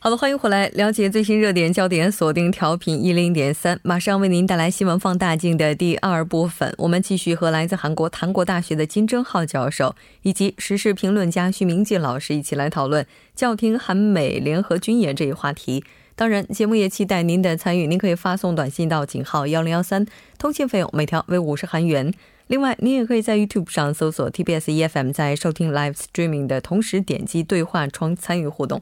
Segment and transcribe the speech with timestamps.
[0.00, 6.72] 好的，欢迎回来，了解最新热点焦点，锁定调频一零点三，马上为您带来新闻放大镜的第二部分。
[6.78, 15.82] 我们继续和来自韩国檀国大学的金正浩教授以及时事评论家徐明季老师一起来讨论教廷韩美联合军演这一话题。
[16.14, 17.88] 当然，节目也期待您的参与。
[17.88, 20.06] 您可以发送短信到井号幺零幺三，
[20.38, 22.14] 通信费用每条为五十韩元。
[22.46, 28.80] 另外，您也可以在 YouTube 上搜索 TBS EFM，在收听 Live Streaming 的同时点击对话窗参与互动。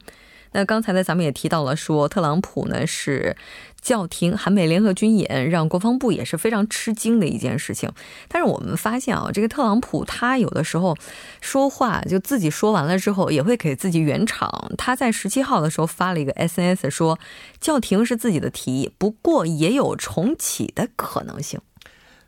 [0.56, 3.36] 那刚才呢，咱们也提到了，说特朗普呢是
[3.82, 7.92] 叫停韩美联合军演，让国防部也是非常吃惊的一件事情。
[8.26, 10.96] 但是我们发现啊，这个特朗普他有的时候
[11.42, 14.72] 说话就自己说完了之后，也会给自己圆场。
[14.78, 17.18] 他在十七号的时候发了一个 SNS 说，
[17.60, 21.60] 叫停是自己的提议，不过也有重启的可能性。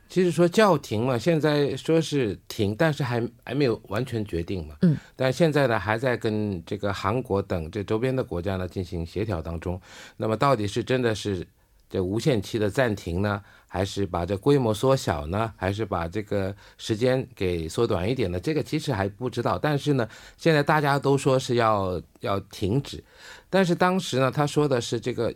[0.08, 4.74] 其实说叫停嘛，现在说是停，但是还还没有完全决定嘛。
[4.82, 4.96] 嗯。
[5.14, 9.80] 但现在呢，还在跟这个韩国等这周边的国家呢进行协调当中。
[10.16, 11.46] 那么到底是真的是
[11.90, 18.40] 这无限期的暂停呢，还是把这规模缩小呢，还是把这个时间给缩短一点呢？
[18.40, 19.58] 这个其实还不知道。
[19.58, 23.04] 但是呢，现在大家都说是要要停止，
[23.50, 25.34] 但是当时呢，他说的是这个。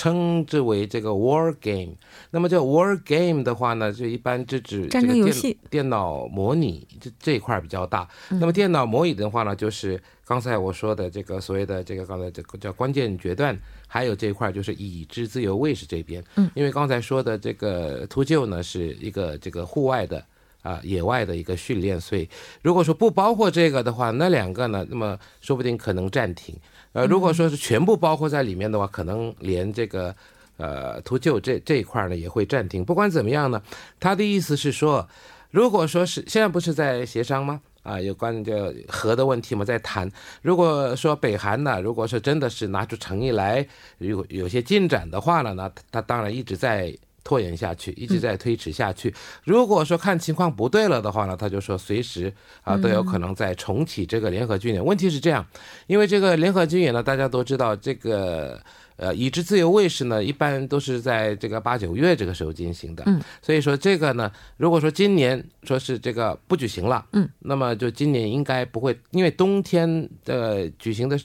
[0.00, 1.92] 称之为这个 war game，
[2.30, 8.08] 那么这 war game 的话呢，就一般就指这个电电脑模拟这这一块比较大。
[8.30, 13.54] 那么电脑模拟的话呢，就是刚才我说的这个所谓的这个刚才这个叫关键决断，
[13.86, 16.24] 还有这一块就是已知自由卫士这边。
[16.36, 20.24] 嗯，因为刚才说的这个秃鹫呢是一个这个户外的
[20.62, 22.28] 啊野外的一个训练，所以
[22.62, 26.54] 如果说不包括这个的话，那两个呢，那么说不定可能暂停。
[26.92, 30.14] 呃，如果说是全部包括在里面的话，可能连这个，
[30.56, 32.84] 呃，图旧这这一块呢也会暂停。
[32.84, 33.62] 不管怎么样呢，
[33.98, 35.08] 他的意思是说，
[35.50, 37.60] 如果说是现在不是在协商吗？
[37.82, 40.10] 啊，有关这核的问题嘛，在谈。
[40.42, 43.66] 如果说北韩呢，如果说真的是拿出诚意来，
[43.98, 46.94] 有有些进展的话呢，那他当然一直在。
[47.30, 49.14] 拖延下去，一直在推迟下去。
[49.44, 52.32] 如果说看情况不对了的话呢，他就说随时
[52.62, 54.84] 啊都有可能再重启这个联合军演。
[54.84, 55.46] 问题是这样，
[55.86, 58.60] 因为这个联合军演呢，大家都知道，这个
[58.96, 63.04] 呃，已知自由卫士呢，一般都是在这个八九月这个时候进行的。
[63.06, 71.16] 嗯，所以说这个呢，如果说今年说是这个不举行了，嗯，那么就今年应该不会，因为冬天的举行的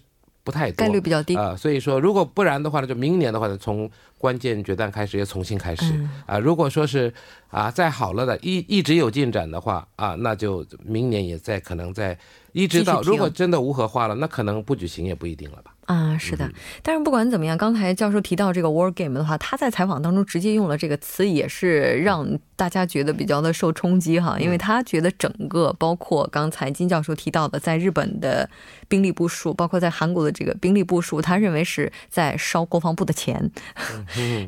[0.45, 1.53] 不太多，概率比较低啊。
[1.57, 5.83] 所以说，如果不然的话呢，就明年的话呢，从关键决战开始，又重新开始
[6.25, 6.39] 啊！
[6.39, 7.13] 如果说是
[7.49, 12.17] 啊，再好了的，一一直有进展的话啊，那就明年也在可能在
[12.53, 15.74] 一直到，如果真的无核化了，那可能不举行也不一定了吧。
[15.85, 16.49] 啊，是的，
[16.81, 28.49] 但是不管怎么样，刚才教授提到这个 war game 的话，他在采访当中直接用了这个词，也是让大家觉得比较的受冲击哈，因为他觉得整个包括刚才金教授提到的，在日本的
[28.87, 33.51] 兵力部署，包括在韩国的这个兵力部署，他认为是在烧国防部的钱。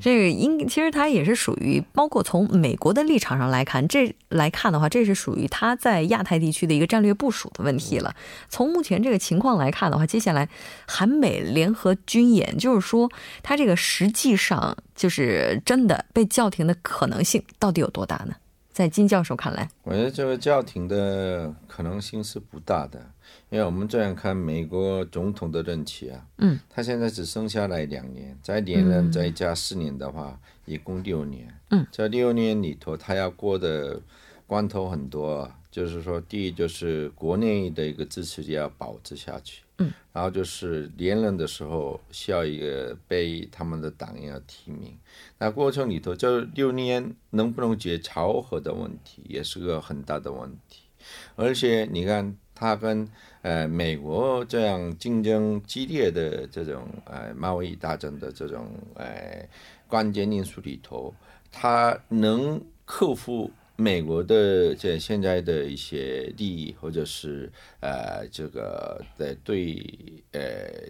[0.01, 8.15] 这个应其实他也是属于，包括从美国的立场上来看，这来看的话，这是属于他在亚太地区的一个战略部署的问题了。
[8.49, 10.49] 从目前这个情况来看的话，接下来
[10.87, 11.26] 韩美。
[11.39, 13.09] 联合军演，就是说，
[13.43, 18.35] 它这个实际上就是真的被叫停的可能性到底有多大呢？
[18.71, 22.99] 在金教授看来，我觉得这个叫停的可能性是不大的，
[23.49, 33.99] 因为我们这样看美国总统的任期啊，嗯，他现在只剩下来两年，再连任再加四年的话，一共六年，嗯，这六年里头，他要过的
[34.45, 39.61] 关头很多，就是说，第一就是国内的一个支持要保持下去。
[39.77, 44.97] 嗯，然后就是连任的时候需要一个被他们的党要提名，
[45.37, 50.81] 那过程里头这六年能不能解朝核的问题，也是个很大的问题。
[51.35, 53.07] 而且你看，他跟
[53.43, 59.47] 呃美国这样竞争激烈的这种呃贸易大战的这种呃
[59.87, 61.13] 关键因素里头，
[61.51, 69.85] 他能克服美国的这现在的一些利益，或者是呃这个的对
[70.31, 70.41] 呃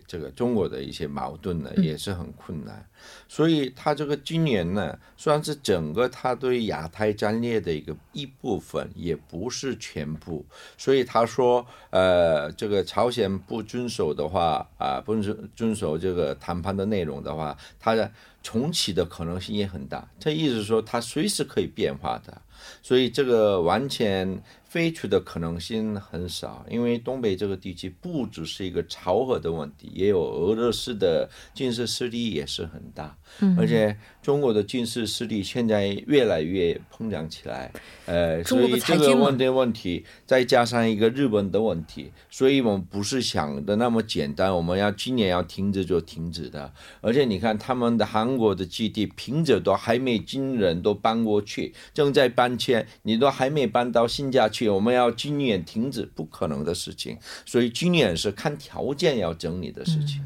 [0.07, 2.88] 这个中国的一些矛盾呢，也是很困难。
[3.28, 10.45] 所以他这个今年呢，算是整个他对亚太战略的一个一部分，也不是全部。
[10.78, 18.10] 所以他说，呃，这个朝鲜不遵守的话，啊，不遵遵守这个谈判的内容的话，他的
[18.42, 20.10] 重启的可能性也很大。
[20.18, 22.42] 这意思说，他随时可以变化的。
[22.81, 33.18] 所以这个完全废除的可能性很少，因为东北这个地区不只是一个朝核的问题，也有俄罗斯的军事势力也是很大，
[33.58, 37.72] 而且中国的军事势力现在越来越膨胀起来，
[38.08, 52.58] 呃，所以这个问题问题再加上一个日本的问题，所以我们不是想的那么简单，我们要今年要停止就停止的，而且你看他们的韩国的基地平着都还没军人都搬过去，正在搬。
[52.58, 57.18] 迁你都还没搬到新家去，我们要今年停止，不可能的事情。
[57.45, 60.21] 所以今年是看条件要整理的事情。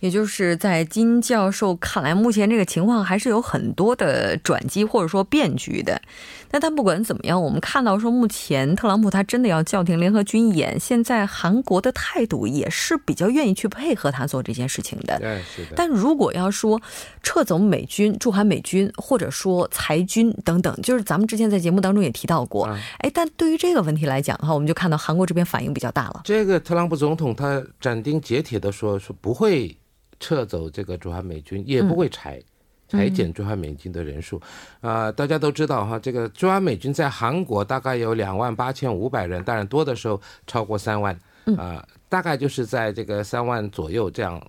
[0.00, 6.02] 也就是在金教授看来，目前这个情况还是有很多的转机或者说变局的。
[6.50, 15.18] 那但不管怎么样，我们看到说目前特朗普他真的要叫停联合军演，现在韩国的态度也是比较愿意去配合他做这件事情的。
[15.18, 15.72] 对，是的。
[15.76, 16.80] 但如果要说
[17.22, 22.66] 撤走美军驻韩美军，或者说裁军等等，就是咱们之前在节目当中也提到过。
[22.98, 26.22] 哎，但对于这个问题来讲的话，我们就看到韩国这边反应比较大了。
[26.24, 29.76] 这个特朗普总统他斩钉截铁的说，说不会。
[30.18, 32.40] 撤走这个驻韩美军也不会裁
[32.88, 34.40] 裁减驻韩美军的人数，
[34.80, 41.18] 啊，大家都知道哈，这个驻韩美军在韩国大概有两万八千五百人，当然多的时候超过三万，
[41.56, 44.40] 啊，大概就是在这个三万左右这样，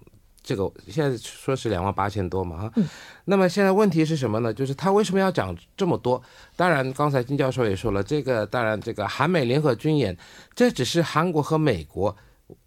[0.43, 2.73] 这个现在说是两万八千多嘛哈，
[3.25, 4.53] 那么现在问题是什么呢？
[4.53, 6.21] 就是他为什么要讲这么多？
[6.55, 10.15] 当然，刚才金教授也说了，这个当然这个韩美联合军演，
[10.55, 12.15] 这只是韩国和美国。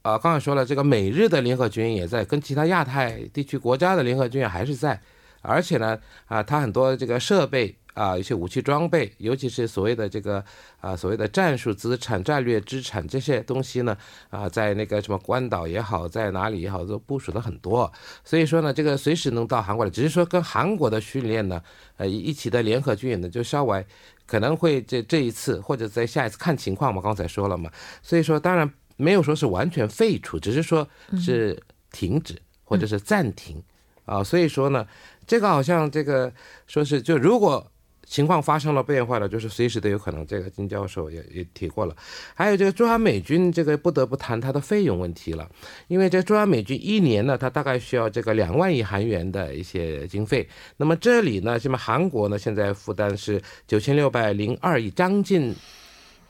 [0.02, 5.00] 啊，刚才说了，这个美日的联合军演也在，跟其他亚太地区国家的联合军演还是在，
[5.40, 10.44] 而且呢，啊，它很多这个设备啊，一些武器装备，尤其是所谓的这个
[10.81, 13.96] 啊，所谓的战术资产、战略资产这些东西呢，
[14.28, 17.92] 啊，在那个什么关岛也好，在哪里也好，都部署的很多，
[18.25, 21.62] 所以说呢，这个随时能到韩国来，只是说跟韩国的训练呢，
[21.96, 23.87] 呃，一起的联合军演呢，就稍微
[24.26, 27.70] 可能会这这一次或者在下一次看情况嘛，刚才说了嘛，
[28.02, 28.70] 所以说当然。
[28.96, 30.87] 没有说是完全废除，只是说
[31.19, 31.58] 是
[31.90, 33.62] 停止或者是暂停
[34.11, 34.85] 啊，所以说呢，
[35.25, 36.33] 这个好像这个
[36.67, 37.65] 说是就如果
[38.05, 40.27] 情况发生了变化了，就是随时都有可能。
[40.27, 41.95] 这个金教授也也提过了，
[42.35, 45.49] 还有这个驻韩美军这个不得不谈它的费用问题了，
[45.87, 55.55] 因为这驻韩美军一年呢，它大概需要这个两万亿韩元的一些经费，那么这里呢，什么韩国呢，现在负担是九千六百零二亿，将近。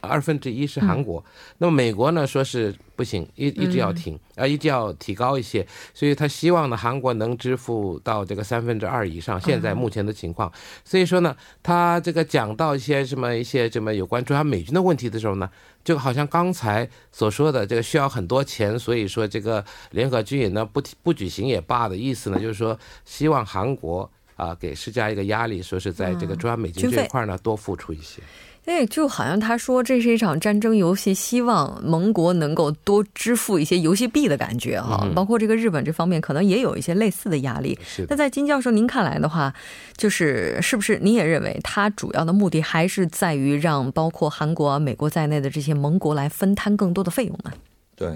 [0.01, 1.25] 二分之一是韩国，
[1.59, 2.27] 那么美国呢？
[2.27, 9.41] 说是不行，一一直要停，啊，一直要提高一些，所以他希望呢，韩国能支付到这个三分之二以上。
[9.41, 10.51] 现在目前的情况，
[10.85, 15.49] 所以说呢，他这个讲到一些什么一些什么有关驻韩美军的问题的时候呢，
[15.83, 28.23] 就好像刚才所说的这个需要很多钱，所以说这个联合军演呢不不举行也罢的意思呢，就是说希望韩国啊给施加一个压力，说是在这个驻韩美军这一块呢多付出一些。
[28.67, 35.11] 哎，就好像他说这是一场战争游戏，希望盟国能够多支付一些游戏币的感觉哈。
[35.15, 37.77] 包括这个日本这方面，可能也有一些类似的压力。
[38.09, 39.53] 那在金教授您看来的话，
[39.97, 47.53] 就是是不是您也认为他主要的目的还是在于让包括韩国、美国在内的这些盟国来分摊更多的费用呢？
[47.97, 48.09] 对，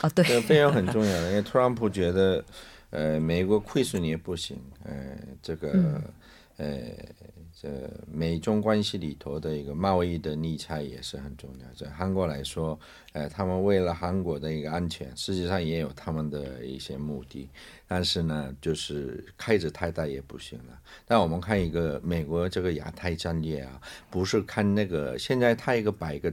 [0.00, 2.44] 啊对，这费用很重要的，因为特朗普觉得，
[2.90, 4.92] 呃，美国亏损也不行，呃，
[5.40, 5.72] 这个，
[6.58, 6.66] 呃。
[7.62, 7.68] 这
[8.10, 11.66] 美中关系里头的一个贸易的逆差也是很重要。
[11.76, 12.76] 在韩国来说，
[13.12, 17.48] 呃，他们为了韩国的一个安全，实际上也有他们的一些目的。
[17.86, 20.76] 但是呢，就是开着太大也不行了。
[21.06, 26.32] 但我们看一个美国这个亚太战略啊，不是看那个现在他一个摆个。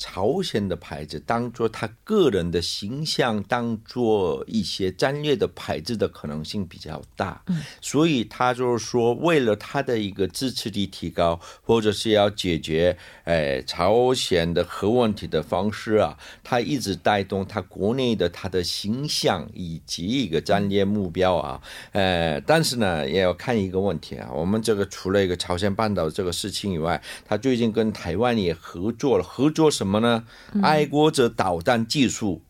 [0.00, 21.60] 朝鲜的牌子当做他个人的形象，当做一些战略的牌子的可能性比较大，嗯所以他就是说，为了他的一个支持力提高，或者是要解决诶朝鲜的核问题的方式啊，他一直带动他国内的他的形象以及一个战略目标啊，
[21.92, 29.89] 呃，但是呢，也要看一个问题啊，我们这个除了一个朝鲜半岛这个事情以外，他最近跟台湾也合作了，合作什么？
[29.90, 30.24] 什么呢？
[30.62, 32.42] 爱国者导弹技术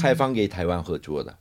[0.00, 1.36] 开放给台湾合作的，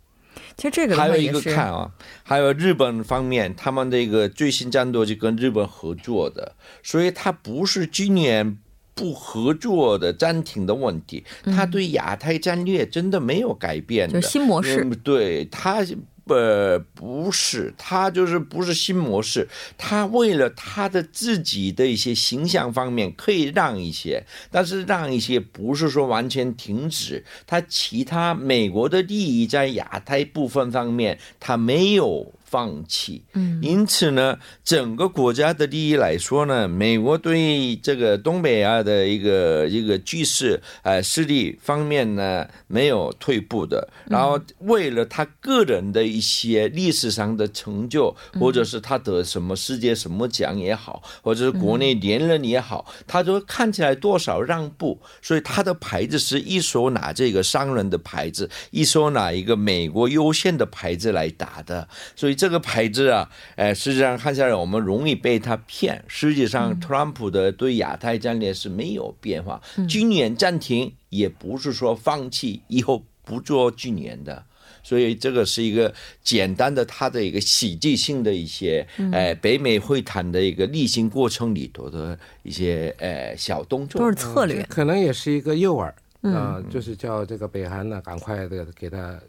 [0.56, 8.60] 其实这个还有一个看啊，还有日本方面，他们的一个最新战斗就跟日本合作的，所以它不是今年
[8.94, 14.22] 不合作的暂停的问题，他对亚太战略真的没有改变的。
[14.22, 15.84] 新模式，对他。
[16.30, 32.34] 呃，不是，他就是不是新模式，他为了他的自己的一些形象方面可以让一些，但是让一些不是说完全停止，他其他美国的利益在亚太部分方面他没有。
[32.50, 43.86] 放弃，嗯，因此呢，整个国家的利益来说呢，美国对这个东北亚的一个一个局势，呃，势力方面呢，没有退步的。
[44.06, 54.98] 然后为了他个人的一些历史上的成就，或者是他得什么世界什么奖也好，或者是国内连任也好，他都看起来多少让步。
[55.22, 61.86] 所以他的牌子是一手拿这个商人的牌子，一手拿一个美国优先的牌子来打的。
[62.16, 62.37] 所以。
[62.38, 66.04] 这个牌子啊，哎，实际上看下来，我们容易被他骗。
[66.08, 69.60] 实际上，特朗普的对亚太战略是没有变化。
[69.90, 74.44] 军演暂停也不是说放弃，以后不做军演的。
[74.84, 85.92] 所以，这个是一个简单的他的一个喜剧性的一些，哎，北美会谈的一个例行过程里头的一些，呃，小动作，都是策略，可能也是一个诱饵
[86.34, 89.20] 啊，就是叫这个北韩呢，赶快的给他。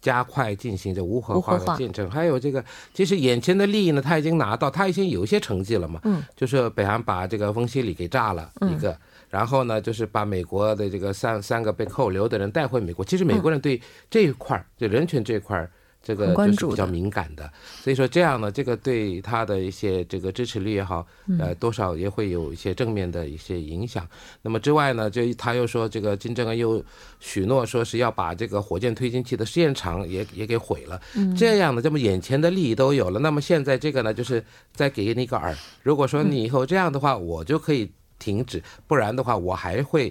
[0.00, 2.64] 加快进行这无核化的进程，还有这个，
[2.94, 6.00] 其实眼前的利益呢，他已经拿到，他已经有一些成绩了嘛。
[6.04, 8.96] 嗯，就是北韩把这个翁西里给炸了一个，
[9.28, 13.04] 然后呢，就是把美国的这个三三个被扣留的人带回美国。
[13.04, 15.70] 其实美国人对这一块儿，就人权这一块儿。
[16.08, 21.06] 这个就是比较敏感的，所以说这样呢，这个对他的一些这个支持率也好，
[21.38, 24.08] 呃，多少也会有一些正面的一些影响。
[24.40, 26.82] 那么之外呢，就他又说这个金正恩又
[27.20, 30.98] 许诺说是要把这个火箭推进器的试验场也也给毁了。
[31.14, 35.54] 嗯这样呢，这么眼前的利益都有了，那么现在这个呢，就是再给你一个饵。
[35.82, 40.10] 如果说你以后这样的话，我就可以停止；不然的话，我还会。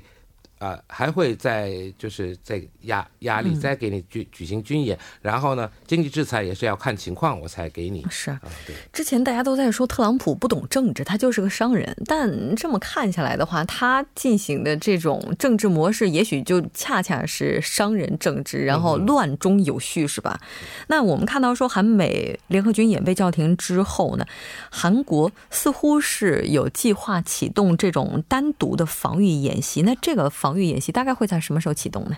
[0.59, 8.05] 啊，还会再就是再压压力，再给你举举行军演，然后呢，经济制裁也是要看情况我才给你。
[8.09, 8.75] 是啊，对。
[8.91, 11.95] 之前大家都在说特朗普不懂政治，他就是个商人。
[12.05, 20.39] 但这么看下来的话，他进行的这种政治模式，也许就恰恰是商人政治，然后乱中有序，是吧？
[20.87, 24.25] 那我们看到说韩美联合军演被叫停之后呢，
[24.71, 29.81] 韩国似乎是有计划启动这种单独的防御演习。
[29.81, 32.17] 那这个防防御演习大概会在什么时候启动呢？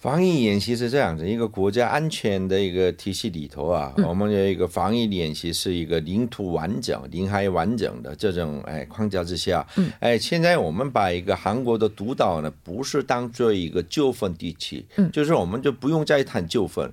[0.00, 16.90] 防疫演习是这样子，一个国家安全的一个体系里头啊，我们有一个防疫演习是一个领土完整、领海完整的这种哎框架之下，嗯哎，现在我们把一个韩国的独岛呢，不是当做一个纠纷地区，嗯，就是我们就不用再谈纠纷，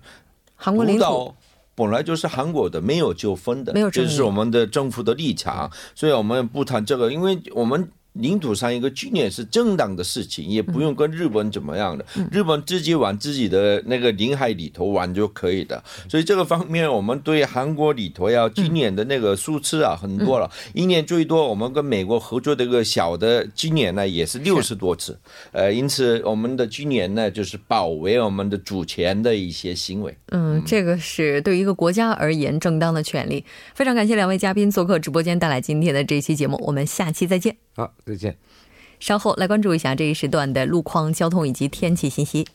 [0.56, 1.34] 韩国领土
[1.76, 7.90] 本来就是韩国的，没有纠纷的，没有，这是我们的政府的立场，所以我们不谈这个，因为我们。
[8.20, 15.84] 领土上一个军演是正当的事情，也不用跟日本怎么样的，日本自己往自己的那个领海里头玩就可以的。
[16.10, 25.18] 所以这个方面，我们对韩国里头要军演的那个数次啊很多了，一年最多我们跟美国合作的一个小的军演呢也是六十多次。
[25.52, 30.16] 呃，因此我们的军演呢就是保卫我们的主权的一些行为。
[30.32, 33.44] 嗯，这个是对于一个国家而言正当的权利。
[33.76, 36.58] 非常感谢两位嘉宾做客直播间，带来今天的这期节目。
[36.66, 37.67] 我们下期再见。
[37.78, 38.36] 好，再见。
[39.00, 42.48] 稍后来关注一下这一时段的路况、交通以及天气信息。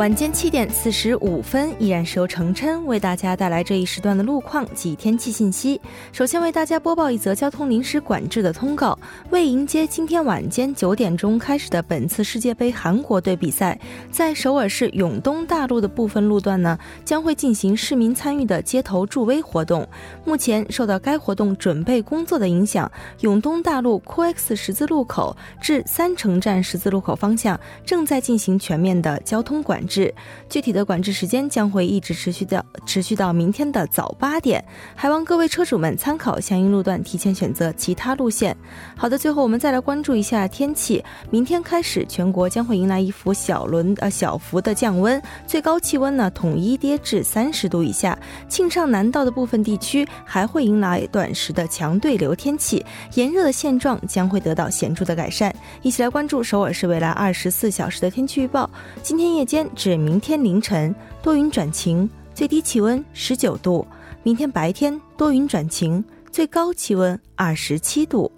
[0.00, 5.78] 晚间七点四十五分，依然是由程琛为大家带来这一时段的路况及天气信息。
[6.10, 13.78] 首先为大家播报一则交通临时管制的通告：为迎接今天晚间九点钟开始的本次世界杯韩国队比赛，
[14.10, 19.86] 在首尔市永东大路的部分路段呢，将会进行市民参与的街头助威活动。
[20.24, 22.90] 目前受到该活动准备工作的影响，
[23.20, 29.86] 永东大路 COX 十字路口至三城站十字路口方向正在进行全面的交通管。
[29.89, 30.14] 制，制
[30.48, 38.56] 具体的管制时间将会一直持续到持续到明天的早八点，还望各位车主们参考相应路段，提前选择其他路线。
[38.96, 48.16] 好的，最后我们再来关注一下天气，明天开始全国将会迎来一幅小轮呃小幅的降温，最高气温呢统一跌至三十度以下，
[48.48, 55.52] 庆尚南道的部分地区还会迎来短时的强对流天气，炎热的现状将会得到显著的改善。
[55.82, 58.70] 一起来关注首尔市未来二十四小时的天气预报。
[59.02, 63.82] 今天夜间至明天凌晨多云转晴，最低气温十九度；
[64.22, 68.30] 明天白天多云转晴，最高气温二十七度。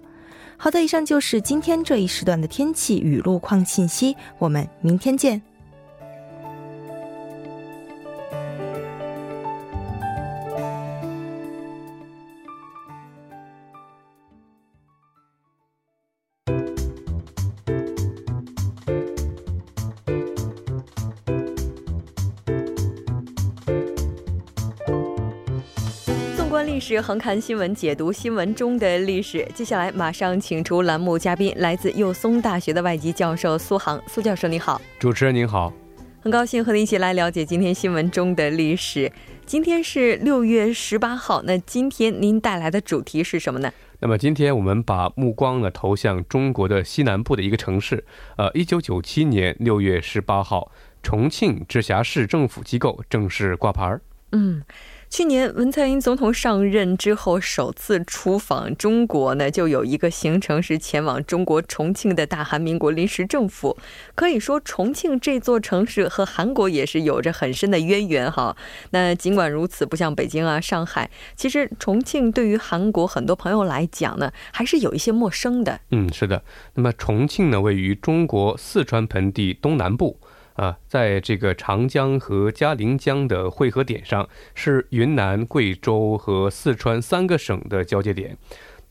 [0.55, 4.15] 好的，以上就是今天这一时段的天气与路况信息。
[4.39, 5.41] 我们明天见。
[26.65, 29.45] 历史横看新闻，解读新闻中的历史。
[29.53, 34.01] 接下来马上请出栏目嘉宾，来自幼松大学的外籍教授苏杭。
[34.07, 34.81] 苏教授，你好！
[34.97, 35.73] 主持人您好，
[36.21, 39.11] 很高兴和您一起来了解今天新闻中的历史。
[39.45, 43.71] 今天是六月十八号，那今天您带来的主题是什么呢？
[43.99, 48.05] 那么今天我们把目光呢投向中国的西南部的一个城市。
[48.37, 54.01] 呃，一九九七年六月十八号，重庆直辖市政府机构正式挂牌儿。
[54.31, 54.63] 嗯。
[55.15, 63.77] 去年文在寅总统上任之后首次出访中国呢，就有一个行程是前往中国重庆的大韩民国临时政府。
[64.15, 68.57] 可以说，重庆这座城市和韩国也是有着很深的渊源哈。
[68.89, 75.79] 那尽管如此，不像北京啊、上海，其实重庆对于韩国很多朋友来讲呢，还是有一些陌生的。
[75.91, 76.41] 嗯，是的。
[76.73, 80.19] 那么重庆呢，位于中国四川盆地东南部。
[80.53, 88.37] 啊，在这个长江和嘉陵江的汇合点上，是云南、贵州和四川三个省的交界点。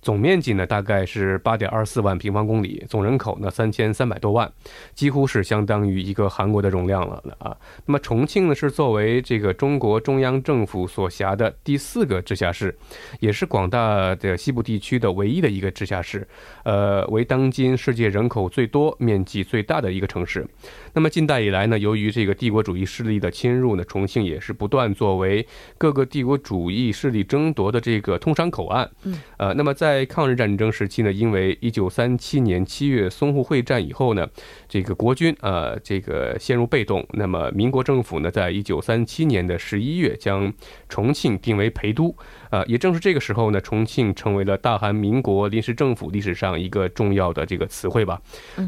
[0.02, 4.52] 总面积呢大概是八点二四万平方公里，总人口呢三千三百多万，
[4.94, 7.56] 几乎是相当于一个韩国的容量了啊。
[7.87, 12.76] 那么重庆呢是作为这个中国中央政府所辖的第四个直辖市，
[13.21, 16.26] 也是广大的西部地区的唯一的一个直辖市，
[16.64, 20.44] 呃，为当今世界人口最多、面积最大的一个城市。
[20.92, 25.47] 那么近代以来呢，由于这个帝国主义势力的侵入呢，重庆也是不断作为
[25.78, 28.90] 各个帝国主义势力争夺的这个通商口岸。
[29.04, 34.27] 嗯，呃，那么在在抗日战争时期呢，因为一九三七年七月淞沪会战以后呢，
[34.67, 37.07] 这个国军啊，这个陷入被动。
[37.13, 40.50] 那么民国政府呢，在一九三七年的十一月将
[40.89, 42.17] 重庆定为陪都。
[42.49, 48.21] 啊，也正是这个时候呢，重庆成为了大韩民国临时政府历史上一个重要的这个词汇吧。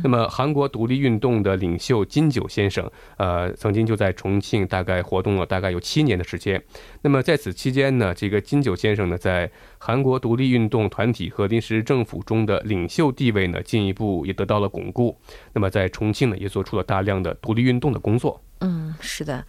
[0.02, 6.62] 那么韩国独立运动的领袖金九先生，呃，曾经就在重庆大概活动了大概有七年的时间。
[7.02, 9.50] 那么在此期间呢，这个金九先生呢，在
[9.86, 15.14] 韩国独立运动团体和临时政府中的领袖地位呢，进一步也得到了巩固。
[15.52, 18.42] 那么在重庆呢，也做出了大量的独立运动的工作。
[18.60, 19.44] 嗯，是的。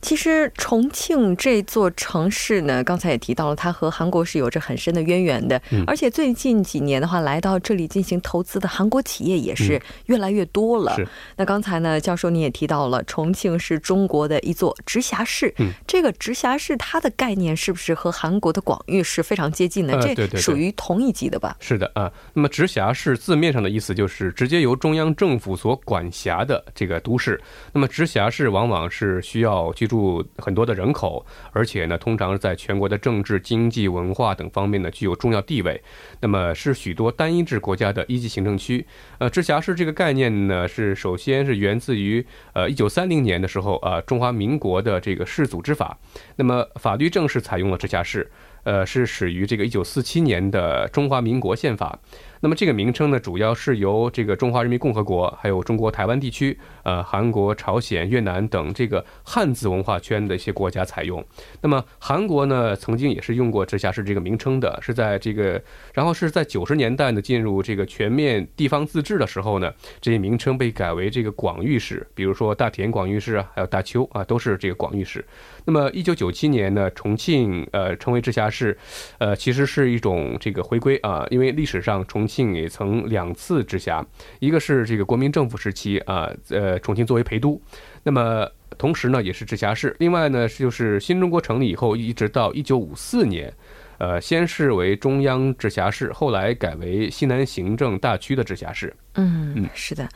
[0.00, 5.60] 其实重庆这座城市呢，刚才也提到了，它和韩国是有着很深的渊源的。
[5.70, 10.94] 嗯，而且最近几年的话，来到这里进行投资的韩国企业也是越来越多了。
[10.96, 11.06] 是。
[11.36, 15.52] 那刚才呢，教授你也提到了，重庆是中国的一座直辖市。
[15.58, 15.72] 嗯。
[15.86, 19.96] 这个直辖市它的概念是不是和韩国的广域是非常接近的？
[20.14, 21.56] 这属于同一级的吧？
[21.60, 22.12] 是的啊。
[22.34, 27.40] 那么直辖市字面上的意思就是直接由中央政府所管辖的这个都市。
[27.72, 30.24] 那么直辖市往往是需要住。
[30.38, 35.82] 很多的人口，而且呢，通常在全国的政治、经济、文化等方面呢，具有重要地位。
[36.20, 38.86] 那么是许多单一制国家的一级行政区。
[39.18, 45.98] 呃，直辖市这个概念呢，是首先是源自于呃一九三零年的时候啊，中华民国的这个市组织法。
[46.36, 48.30] 那么法律正式采用了直辖市，
[48.64, 51.98] 呃，是始于这个一九四七年的中华民国宪法。
[52.40, 61.24] 那么这个名称呢，主要是由这个中华人民共和国，还有中国台湾地区，呃，韩国、朝鲜、越南等这个汉字文化圈的一些国家采用。
[61.62, 65.60] 那么韩国呢，曾经也是用过直辖市这个名称的，是在这个，
[65.94, 69.72] 然后是在九十年代呢，进入这个全面地方自治的时候呢，
[70.02, 75.24] 这些名称被改为这个广域市，比如说大田广域市啊，还有大邱啊，都是这个广域市。
[75.64, 78.76] 那么一九九七年呢，重庆呃成为直辖市，
[79.16, 82.25] 呃，其实是一种这个回归啊，因为历史上重。
[82.26, 84.04] 重庆也曾两次直辖，
[84.40, 87.60] 一个是这个国民政府时期啊，呃，重庆作为陪都，
[88.02, 89.94] 那么同时呢也是直辖市。
[90.00, 93.54] 另外呢，就是新中国成立以后，一直到一九五四年，
[93.98, 98.92] 呃，先是为中央直辖市，后来改为西南行政大区的直辖市。
[99.14, 100.08] 嗯，是的。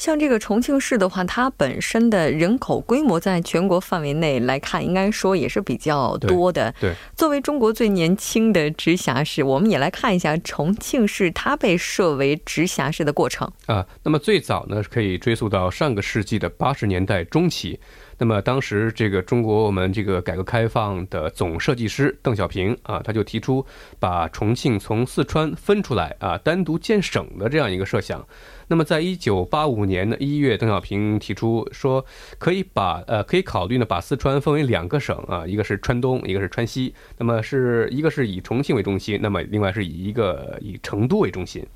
[0.00, 6.74] 像这个重庆市的话，它本身的人口规模在全国范围内来看，应该说也是比较多的。
[6.80, 13.86] 对，作为中国最年轻的直辖市，我们也来看一下重庆市它被设为直辖市的过程啊。
[14.02, 17.78] 那么最早呢，可以追溯到上个世纪的八十年代中期。
[18.20, 23.64] 那么当时这个中国我们这个改革开放的总设计师邓小平啊，他就提出
[23.98, 28.22] 把重庆从四川分出来啊，单独建省的这样一个设想。
[28.68, 32.04] 那么在一九八五年的一月，邓小平提出说
[32.38, 36.94] 可以把呃可以考虑呢把四川分为两个省啊，一个是川东，一个是川西。
[37.16, 41.66] 那么是一个是以重庆为中心，那么另外是以一个以成都为中心。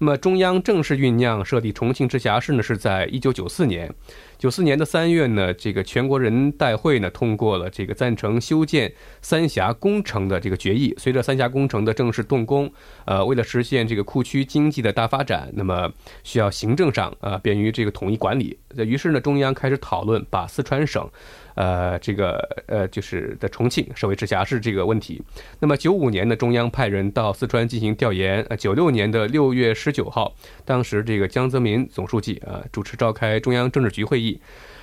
[0.00, 3.92] 那么中央正式酝酿设立重庆直辖市呢，是在一九九四年。
[4.38, 10.94] 九四年的三月呢，这个全国人代会呢通过了这个赞成修建三峡工程的这个决议。
[10.96, 12.72] 随着三峡工程的正式动工，
[13.04, 18.56] 呃，为了实现这个库区经济的大发展，那么需要行政上啊便于这个统一管理。
[18.76, 21.10] 于是呢，中央开始讨论把四川省。
[21.54, 25.20] 呃，这个呃，就是在重庆设为直辖市这个问题。
[25.58, 28.40] 那么九五年呢，中央派人到四川进行调研。
[28.48, 30.32] 呃，九六年的六月十九号，
[30.64, 34.27] 当时这个江泽民总书记啊主持召开中央政治局会议，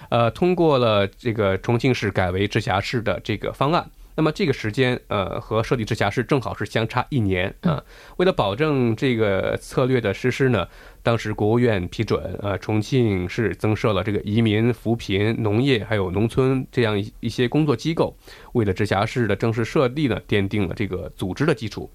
[0.10, 3.90] 呃，通过了这个重庆市改为直辖市的这个方案。
[4.18, 7.84] 那么这个时间，呃，和设立直辖市正好是相差一年啊。
[8.16, 10.66] 为了保证这个策略的实施呢，
[11.04, 18.16] 当时国务院批准，呃，重庆市增设了这个移民、扶贫、农业还有农村这样一些工作机构，
[18.54, 21.92] 为了直辖市的正式设立呢，奠定了这个组织的基础。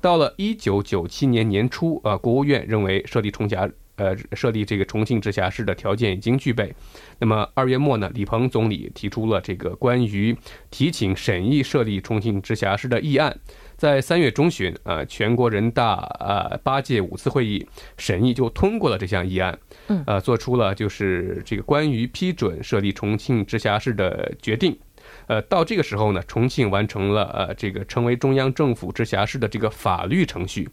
[0.00, 3.68] 到了一九九七年年初，啊，国务院认为设立重辖。
[3.96, 6.74] 呃，设立这个重庆直辖市的条件已经具备。
[7.18, 10.36] 那么二月末呢，李鹏总理提出了这个关于
[10.70, 13.36] 提请审议设立重庆直辖市的议案。
[13.76, 17.66] 在三月中旬，啊，全国人大呃八届五次会议
[17.98, 24.78] 审议就通过了这项议案，嗯，呃，做出了就是这个关于批准设立重庆直辖市的决定。
[25.26, 30.68] 呃，到这个时候呢，重庆完成了呃这个成为中央政府直辖市的这个法律程序。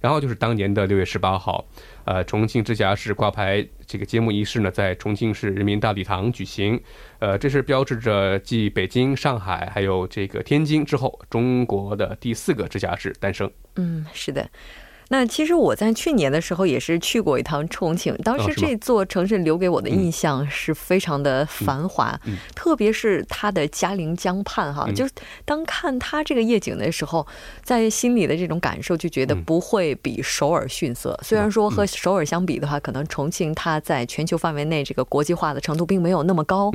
[0.00, 1.64] 然后就是当年的六月十八号，
[2.04, 6.80] 呃，重庆直辖市挂牌这个揭幕仪式呢，在重庆市人民大礼堂举行，
[7.18, 13.50] 呃，这是标志着继北京、上海还有这个天津之后，中国的第四个直辖市诞生。
[13.76, 14.48] 嗯，是的。
[15.08, 22.18] 那其实我在去年的时候也是去过一趟重庆，当时这座城市留给我的印象是非常的繁华，
[22.54, 25.12] 特别是它的嘉陵江畔哈，就是
[25.44, 27.26] 当看它这个夜景的时候，
[27.62, 31.18] 在心里的这种感受就觉得不会比首尔逊色。
[31.22, 36.70] 虽然说和首尔相比的话，可能重庆它在全球范围内这个国际化的程度并没有那么高。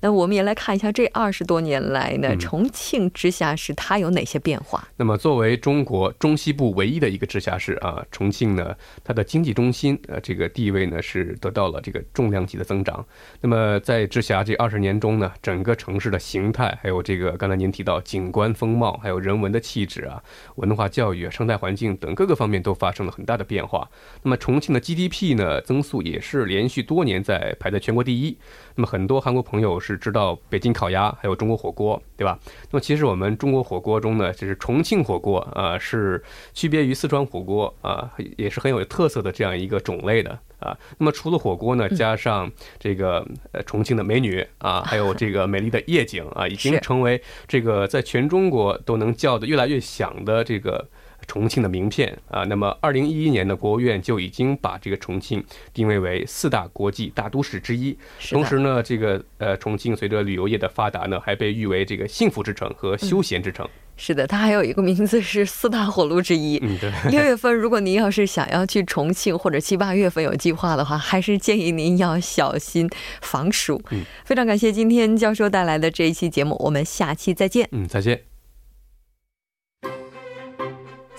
[0.00, 4.86] 那我们也来看一下这二十多年来呢，重庆直辖市它有哪些变化？
[4.96, 13.04] 那么作为中国中西部唯一的一个直辖市啊，重庆呢，它的经济中心呃这个地位呢是得到了这个重量级的增长。
[13.40, 20.22] 那么在直辖这二十年中呢，整个城市的形态，还有这个刚才您提到景观风貌，还有人文的气质啊，
[20.56, 23.88] 文化教育、生态环境等各个方面都发生了很大的变化。
[24.22, 28.38] 那么重庆的 GDP 呢增速也是连续多年在排在全国第一。
[28.78, 32.38] 那么很多韩国朋友是知道北京烤鸭，还有中国火锅，对吧？
[32.70, 36.22] 那么其实我们中国火锅中呢，就是重庆火锅啊，是
[36.54, 40.78] 区别于四川火锅啊，也是很有特色的这样一个种类的啊。
[40.96, 50.88] 那么除了火锅呢，加上这个呃重庆的美女啊， 还有这个美丽的夜景啊，已经成为这个在全中国都能叫的越来越响的这个。
[51.28, 57.96] 重庆的名片啊，那么二零一一年的国务院就已经把这个重庆定位为四大国际大都市之一。
[58.30, 63.68] 同时呢，这个呃重庆随着旅游业的发达呢，还被誉为这个幸福之城和休闲之城。
[64.00, 66.56] 是的，它还有一个名字是四大火炉之一。
[66.62, 66.90] 嗯，对。
[67.10, 72.88] 六月份，如果您要是想要去重庆，或者七八月份有计划的话，还是建议您要小心
[73.20, 73.82] 防暑。
[73.90, 77.68] 嗯，非常感谢今天教授带来的这一期节目，我们下期再见。
[77.72, 78.27] 嗯，再见。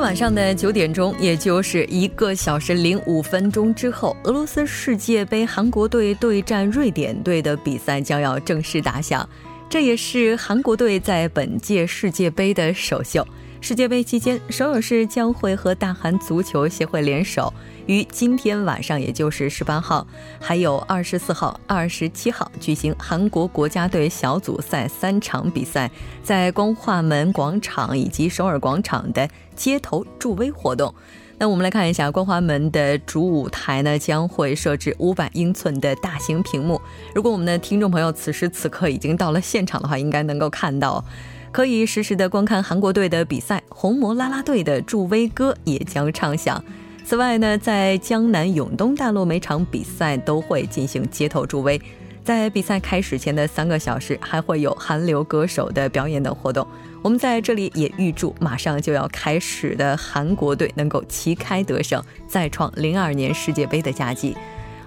[0.00, 9.28] 晚上的九点钟，也就是一个小时零五分钟之后，俄罗斯世界杯韩国队对战瑞典队的比赛将要正式打响。
[9.68, 13.26] 这也是韩国队在本届世界杯的首秀。
[13.62, 17.52] 世界杯期间，首尔市将会和大韩足球协会联手，
[17.86, 20.04] 于今天晚上，也就是十八号，
[20.40, 25.90] 还有二十四号、二十七号举行韩国国家队小组赛三场比赛，
[26.22, 30.92] 在光化门广场以及首尔广场的街头助威活动。
[31.36, 36.80] 那我们来看一下，光华门的主舞台呢将会设置五百英寸的大型屏幕。
[37.14, 41.04] 如果我们的听众朋友此时此刻已经到了现场的话，应该能够看到，
[41.52, 43.62] 可以实时的观看韩国队的比赛。
[43.68, 46.62] 红魔啦啦队的助威歌也将唱响。
[47.04, 51.80] 此外呢，在江南永东大路每场比赛都会进行街头助威。
[52.22, 56.64] 在比赛开始前的三个小时，还会有韩流歌手的表演等活动。
[57.02, 64.36] 我们在这里也预祝马上就要开始的韩国队能够旗开得胜，再创零二年世界杯的佳绩。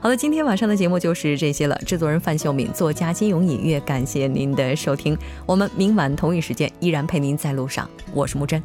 [0.04, 1.80] 好了，今天晚上的节目就是这些了。
[1.86, 5.18] 制作人范秀敏，作家金勇隐月，感谢您的收听。
[5.46, 7.90] 我们明晚同一时间依然陪您在路上。
[8.14, 8.62] 我是木真。